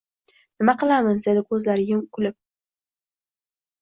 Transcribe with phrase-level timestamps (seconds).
[0.61, 1.87] —Nima qilamiz?— dedi ko‘zlari
[2.19, 2.39] kulib.